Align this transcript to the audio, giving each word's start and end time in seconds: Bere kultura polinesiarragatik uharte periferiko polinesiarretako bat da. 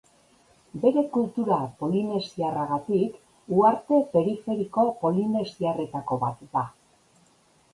Bere 0.83 1.01
kultura 1.17 1.57
polinesiarragatik 1.83 3.19
uharte 3.59 4.01
periferiko 4.17 4.87
polinesiarretako 5.05 6.19
bat 6.25 6.41
da. 6.57 6.65